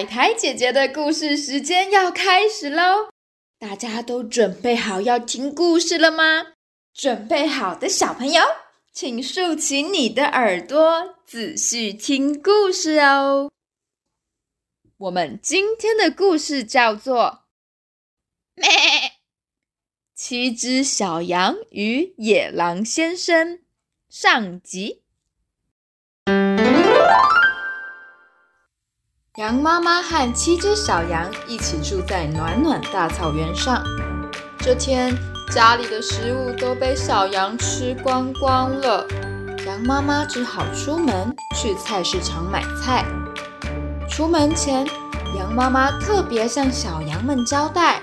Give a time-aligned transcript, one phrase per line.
[0.00, 3.10] 海苔姐姐的故事时间要开始喽！
[3.58, 6.54] 大家都准备好要听故事了吗？
[6.94, 8.42] 准备好的小朋友，
[8.94, 13.50] 请竖起你的耳朵，仔细听故事哦。
[14.96, 17.42] 我们今天的故事叫做
[20.14, 23.58] 《七只小羊与野狼先生》
[24.08, 25.02] 上集。
[29.40, 33.82] 羊妈妈和七只小羊一起住在暖暖大草原上。
[34.58, 35.16] 这天，
[35.50, 39.06] 家里的食物都被小羊吃光光了，
[39.64, 43.02] 羊妈妈只好出门去菜市场买菜。
[44.10, 44.86] 出门前，
[45.38, 48.02] 羊妈妈特别向小羊们交代：“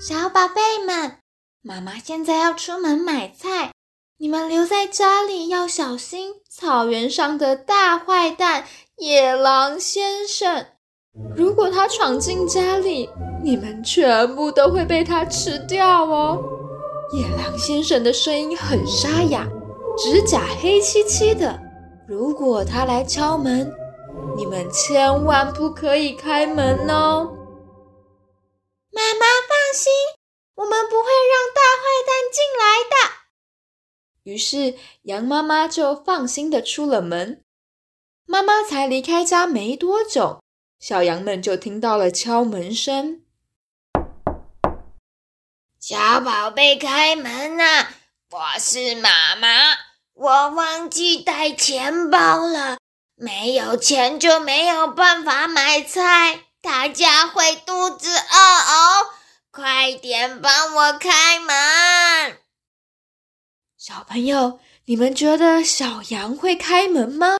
[0.00, 1.16] 小宝贝们，
[1.60, 3.72] 妈妈现在要出门买菜，
[4.18, 8.64] 你们留在家里要小心草原上的大坏蛋。”
[8.98, 10.68] 野狼先生，
[11.36, 13.10] 如果他闯进家里，
[13.44, 16.42] 你们全部都会被他吃掉哦。
[17.12, 19.46] 野狼先生的声音很沙哑，
[19.98, 21.60] 指甲黑漆漆的。
[22.08, 23.70] 如果他来敲门，
[24.34, 27.36] 你们千万不可以开门哦。
[28.90, 29.92] 妈妈放心，
[30.54, 32.96] 我们不会让大坏蛋进来的。
[34.22, 37.42] 于是，羊妈妈就放心的出了门。
[38.36, 40.42] 妈妈才离开家没多久，
[40.78, 43.22] 小羊们就听到了敲门声。
[45.80, 47.94] 小宝贝，开门啊！
[48.28, 49.48] 我是妈妈，
[50.12, 52.76] 我忘记带钱包了，
[53.14, 59.06] 没有钱就没有办法买菜，大家会肚子饿哦！
[59.50, 62.36] 快点帮我开门！
[63.78, 67.38] 小朋友，你们觉得小羊会开门吗？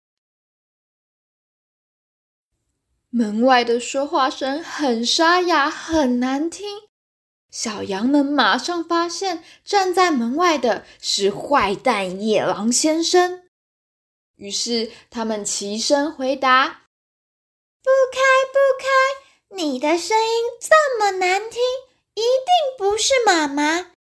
[3.18, 6.82] 门外的说话声很沙哑，很难听。
[7.50, 13.44] 小羊们马上发现，站在门外的是坏蛋野狼先生。
[14.34, 16.82] 于是他们齐声回答
[17.82, 18.20] ：“不开，
[18.52, 19.56] 不开！
[19.56, 21.62] 你的声音这么难听，
[22.16, 23.92] 一定不是妈妈。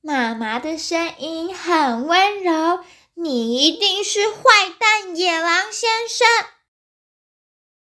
[0.00, 6.28] 妈妈的声音很温柔，你一定是坏蛋野狼先生。”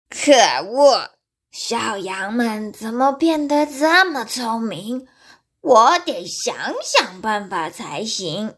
[0.09, 0.33] 可
[0.65, 1.11] 恶！
[1.51, 5.09] 小羊们怎么变得这么聪明？
[5.61, 8.57] 我得想想办法才行。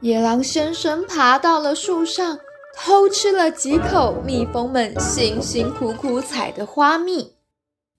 [0.00, 2.40] 野狼先生爬到了树上，
[2.74, 7.36] 偷吃了几口蜜蜂们辛辛苦苦采的花蜜。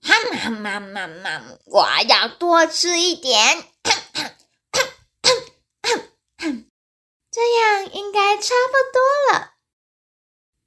[0.02, 0.14] 哈
[0.50, 1.42] 嘛嘛嘛嘛！
[1.66, 3.62] 我要多吃一点。
[7.30, 9.51] 这样应该差不多了。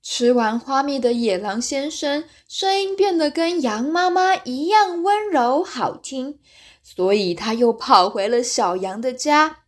[0.07, 6.39] 吃完花蜜的野狼先生声音变得跟羊妈妈一样温柔好听，
[6.83, 9.63] 所以他又跑回了小羊的家。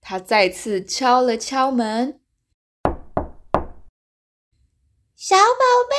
[0.00, 2.20] 他再次敲了敲门
[5.14, 5.94] ：“小宝贝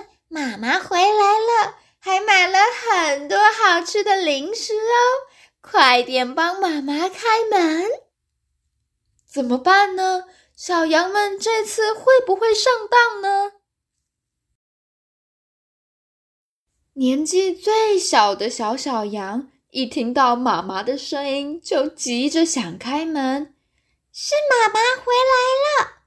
[0.00, 5.28] 们，妈妈回来了，还买了很多好吃的零食哦！
[5.60, 7.84] 快点帮妈妈开门。”
[9.34, 10.26] 怎么办呢？
[10.54, 13.54] 小羊们这次会不会上当呢？
[16.92, 23.56] 年纪最小的小小羊一听到妈妈的声音，就急着想开门。
[24.12, 26.04] 是妈妈回来了。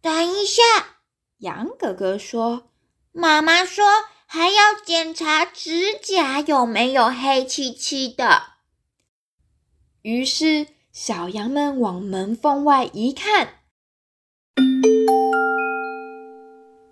[0.00, 0.62] 等一下，
[1.38, 2.70] 羊哥哥说
[3.10, 3.84] ：“妈妈说
[4.26, 8.52] 还要检查指甲有没有黑漆漆的。”
[10.02, 10.77] 于是。
[10.92, 13.60] 小羊们往门缝外一看，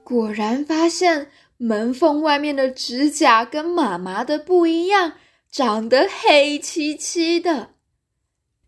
[0.04, 5.14] 果然发现门缝外面的指甲跟妈妈的不一样，
[5.50, 7.70] 长得黑漆漆的。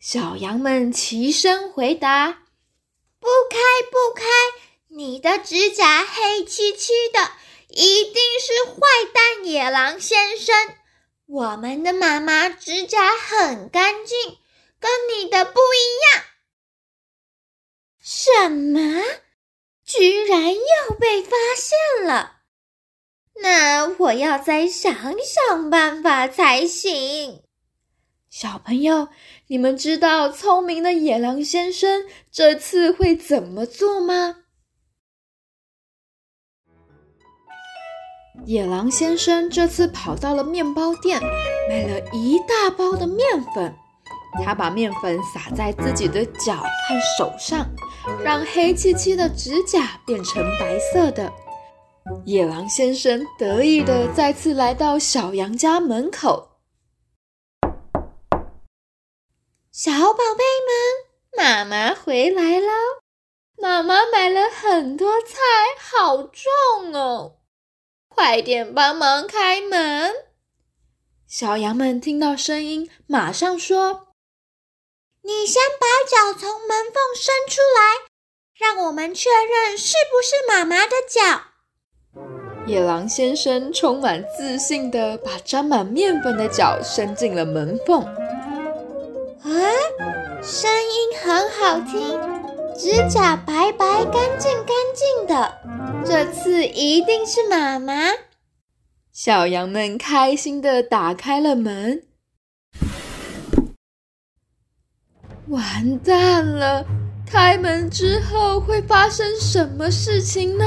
[0.00, 2.44] 小羊们齐声回答
[3.20, 3.58] ：“不开，
[3.90, 4.24] 不开！
[4.88, 7.32] 你的指甲黑漆漆的，
[7.68, 8.80] 一定是坏
[9.12, 10.54] 蛋野狼先生。
[11.26, 14.38] 我们的妈妈指甲很干净。”
[14.80, 15.86] 跟你的不一
[16.16, 16.24] 样。
[18.00, 19.02] 什么？
[19.84, 22.42] 居然又被发现了？
[23.40, 27.42] 那我要再想想办法才行。
[28.28, 29.08] 小朋友，
[29.46, 34.44] 你们知道聪明的野狼先生这次会怎么做吗？
[38.44, 41.20] 野狼先生这次跑到了面包店，
[41.68, 43.74] 买了一大包的面粉。
[44.44, 47.66] 他把面粉撒在自己的脚和手上，
[48.24, 51.32] 让黑漆漆的指甲变成白色的。
[52.24, 56.48] 野狼先生得意的再次来到小羊家门口。
[59.70, 62.68] 小宝贝们，妈妈回来了！
[63.60, 65.36] 妈妈买了很多菜，
[65.78, 67.36] 好重哦！
[68.08, 70.12] 快点帮忙开门！
[71.26, 74.07] 小羊们听到声音，马上说
[75.28, 78.08] ：“你先把脚从门缝伸出来，
[78.58, 81.42] 让我们确认是不是妈妈的脚。”
[82.66, 88.02] 野狼先生充满自信的把沾满面粉的脚伸进了门缝。
[89.42, 89.52] 啊，
[90.42, 92.18] 声音很好听。
[92.74, 95.58] 指甲白白、干净干净的，
[96.06, 98.12] 这次一定是妈妈。
[99.12, 102.07] 小羊们开心的打开了门。
[105.48, 106.84] 完蛋了！
[107.26, 110.64] 开门之后会发生什么事情呢？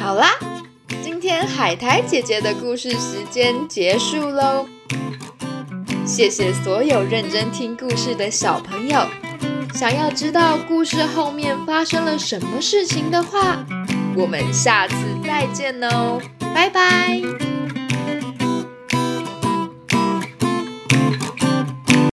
[0.00, 0.30] 好啦，
[1.02, 4.66] 今天海苔姐姐的故事时间结束喽。
[6.06, 9.06] 谢谢所有认真听故事的小朋友。
[9.74, 13.64] 想要知道故事后面发生了什么事情的话，
[14.16, 14.94] 我们下次
[15.24, 16.20] 再见哦，
[16.54, 17.57] 拜拜。